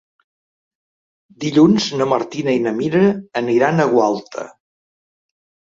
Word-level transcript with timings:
Dilluns 1.43 1.91
na 2.01 2.09
Martina 2.15 2.57
i 2.61 2.65
na 2.65 2.75
Mira 2.81 3.05
aniran 3.45 3.87
a 3.87 3.91
Gualta. 3.97 4.49